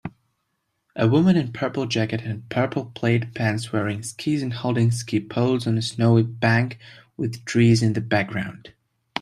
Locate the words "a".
0.95-1.07, 5.77-5.81